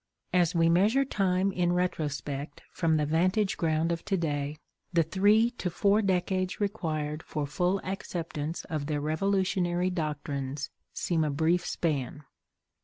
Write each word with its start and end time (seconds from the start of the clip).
As 0.33 0.55
we 0.55 0.67
measure 0.67 1.05
time 1.05 1.51
in 1.51 1.73
retrospect 1.73 2.63
from 2.71 2.97
the 2.97 3.05
vantage 3.05 3.55
ground 3.55 3.91
of 3.91 4.03
to 4.05 4.17
day, 4.17 4.57
the 4.91 5.03
three 5.03 5.51
to 5.59 5.69
four 5.69 6.01
decades 6.01 6.59
required 6.59 7.21
for 7.21 7.45
full 7.45 7.79
acceptance 7.83 8.63
of 8.65 8.87
their 8.87 8.99
revolutionary 8.99 9.91
doctrines 9.91 10.71
seem 10.91 11.23
a 11.23 11.29
brief 11.29 11.63
span. 11.63 12.23